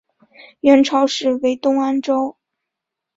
[0.61, 2.35] 元朝时为东安州。